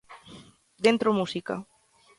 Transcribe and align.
Dentro 0.85 1.09
música. 1.19 1.55